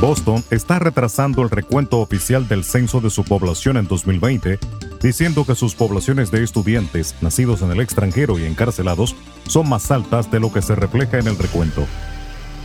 [0.00, 4.58] Boston está retrasando el recuento oficial del censo de su población en 2020,
[5.00, 9.14] diciendo que sus poblaciones de estudiantes nacidos en el extranjero y encarcelados
[9.46, 11.86] son más altas de lo que se refleja en el recuento.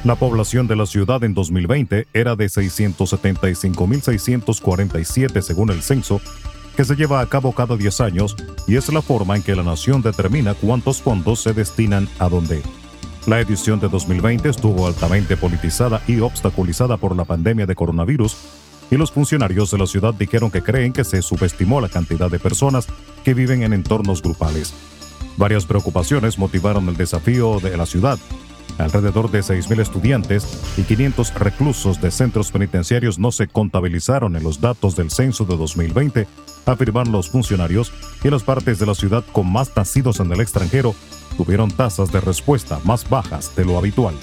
[0.03, 6.21] La población de la ciudad en 2020 era de 675.647 según el censo,
[6.75, 8.35] que se lleva a cabo cada 10 años
[8.67, 12.61] y es la forma en que la nación determina cuántos fondos se destinan a dónde.
[13.25, 18.37] La edición de 2020 estuvo altamente politizada y obstaculizada por la pandemia de coronavirus,
[18.89, 22.39] y los funcionarios de la ciudad dijeron que creen que se subestimó la cantidad de
[22.39, 22.87] personas
[23.25, 24.73] que viven en entornos grupales.
[25.35, 28.17] Varias preocupaciones motivaron el desafío de la ciudad,
[28.77, 34.61] Alrededor de 6.000 estudiantes y 500 reclusos de centros penitenciarios no se contabilizaron en los
[34.61, 36.27] datos del censo de 2020,
[36.65, 37.91] afirmaron los funcionarios,
[38.23, 40.93] y las partes de la ciudad con más nacidos en el extranjero
[41.37, 44.15] tuvieron tasas de respuesta más bajas de lo habitual.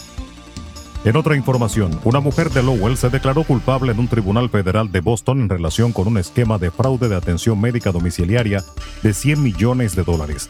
[1.04, 5.00] En otra información, una mujer de Lowell se declaró culpable en un tribunal federal de
[5.00, 8.64] Boston en relación con un esquema de fraude de atención médica domiciliaria
[9.02, 10.48] de 100 millones de dólares.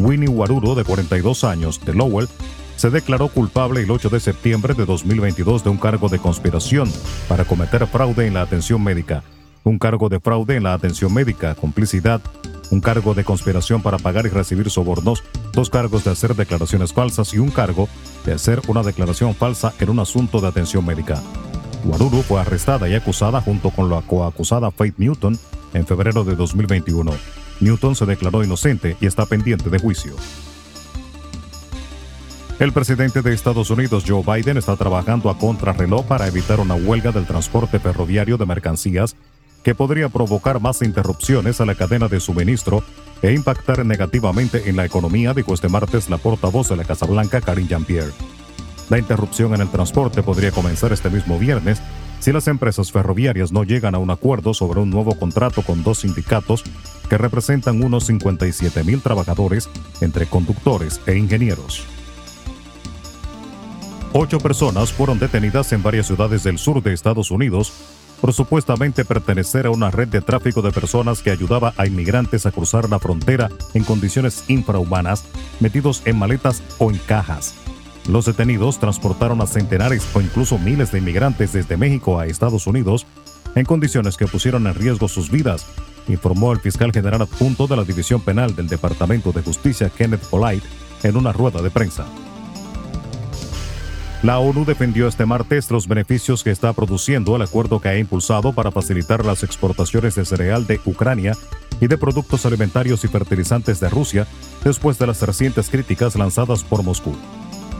[0.00, 2.28] Winnie Waruro, de 42 años, de Lowell,
[2.82, 6.90] se declaró culpable el 8 de septiembre de 2022 de un cargo de conspiración
[7.28, 9.22] para cometer fraude en la atención médica,
[9.62, 12.20] un cargo de fraude en la atención médica, complicidad,
[12.72, 15.22] un cargo de conspiración para pagar y recibir sobornos,
[15.52, 17.88] dos cargos de hacer declaraciones falsas y un cargo
[18.26, 21.22] de hacer una declaración falsa en un asunto de atención médica.
[21.84, 25.38] Waruru fue arrestada y acusada junto con la coacusada Faith Newton
[25.72, 27.12] en febrero de 2021.
[27.60, 30.16] Newton se declaró inocente y está pendiente de juicio.
[32.58, 37.10] El presidente de Estados Unidos, Joe Biden, está trabajando a contrarreloj para evitar una huelga
[37.10, 39.16] del transporte ferroviario de mercancías
[39.64, 42.84] que podría provocar más interrupciones a la cadena de suministro
[43.22, 47.40] e impactar negativamente en la economía, dijo este martes la portavoz de la Casa Blanca,
[47.40, 48.12] Karine Jean-Pierre.
[48.90, 51.80] La interrupción en el transporte podría comenzar este mismo viernes
[52.20, 56.00] si las empresas ferroviarias no llegan a un acuerdo sobre un nuevo contrato con dos
[56.00, 56.62] sindicatos
[57.08, 59.68] que representan unos 57 mil trabajadores
[60.00, 61.84] entre conductores e ingenieros.
[64.14, 67.72] Ocho personas fueron detenidas en varias ciudades del sur de Estados Unidos
[68.20, 72.52] por supuestamente pertenecer a una red de tráfico de personas que ayudaba a inmigrantes a
[72.52, 75.24] cruzar la frontera en condiciones infrahumanas,
[75.58, 77.54] metidos en maletas o en cajas.
[78.06, 83.06] Los detenidos transportaron a centenares o incluso miles de inmigrantes desde México a Estados Unidos
[83.56, 85.66] en condiciones que pusieron en riesgo sus vidas,
[86.06, 90.66] informó el fiscal general adjunto de la División Penal del Departamento de Justicia, Kenneth Polite,
[91.02, 92.06] en una rueda de prensa.
[94.22, 98.52] La ONU defendió este martes los beneficios que está produciendo el acuerdo que ha impulsado
[98.52, 101.36] para facilitar las exportaciones de cereal de Ucrania
[101.80, 104.28] y de productos alimentarios y fertilizantes de Rusia
[104.62, 107.16] después de las recientes críticas lanzadas por Moscú.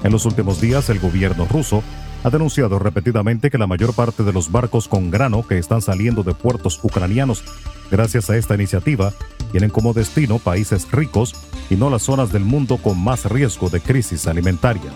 [0.03, 1.85] En los últimos días, el gobierno ruso
[2.25, 6.25] ha denunciado repetidamente que la mayor parte de los barcos con grano que están saliendo
[6.25, 7.45] de puertos ucranianos
[7.89, 9.13] gracias a esta iniciativa
[9.53, 11.37] tienen como destino países ricos
[11.71, 14.91] y no las zonas del mundo con más riesgo de crisis alimentaria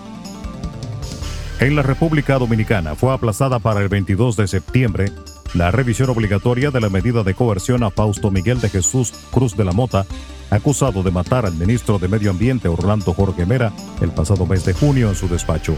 [1.60, 5.12] en la República Dominicana fue aplazada para el 22 de septiembre
[5.54, 9.64] la revisión obligatoria de la medida de coerción a Fausto Miguel de Jesús Cruz de
[9.64, 10.04] la Mota,
[10.50, 13.72] acusado de matar al ministro de Medio Ambiente Orlando Jorge Mera
[14.02, 15.76] el pasado mes de junio en su despacho.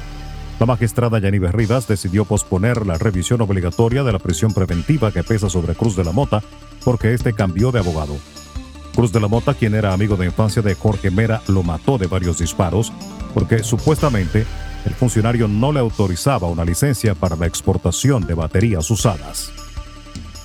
[0.58, 5.48] La magistrada Yanive Rivas decidió posponer la revisión obligatoria de la prisión preventiva que pesa
[5.48, 6.42] sobre Cruz de la Mota
[6.84, 8.16] porque este cambió de abogado.
[8.96, 12.08] Cruz de la Mota, quien era amigo de infancia de Jorge Mera, lo mató de
[12.08, 12.92] varios disparos
[13.32, 14.44] porque supuestamente
[14.84, 19.52] el funcionario no le autorizaba una licencia para la exportación de baterías usadas.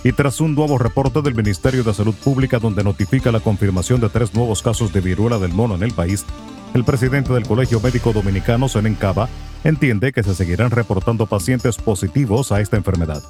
[0.04, 4.10] Y tras un nuevo reporte del Ministerio de Salud Pública donde notifica la confirmación de
[4.10, 6.26] tres nuevos casos de viruela del mono en el país,
[6.74, 9.30] el presidente del Colegio Médico Dominicano, Senen Cava,
[9.64, 13.24] entiende que se seguirán reportando pacientes positivos a esta enfermedad.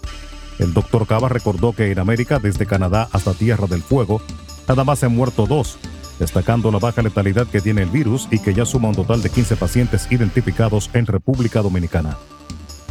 [0.60, 4.22] El doctor Cava recordó que en América, desde Canadá hasta Tierra del Fuego,
[4.68, 5.78] nada más han muerto dos,
[6.20, 9.30] destacando la baja letalidad que tiene el virus y que ya suma un total de
[9.30, 12.18] 15 pacientes identificados en República Dominicana.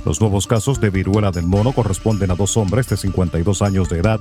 [0.05, 4.01] Los nuevos casos de viruela del mono corresponden a dos hombres de 52 años de
[4.01, 4.21] edad,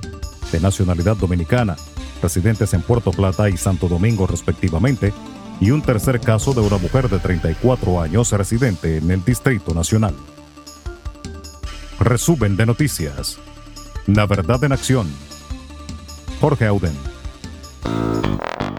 [0.52, 1.76] de nacionalidad dominicana,
[2.22, 5.12] residentes en Puerto Plata y Santo Domingo respectivamente,
[5.60, 10.14] y un tercer caso de una mujer de 34 años residente en el Distrito Nacional.
[11.98, 13.38] Resumen de noticias.
[14.06, 15.08] La verdad en acción.
[16.40, 17.12] Jorge Auden.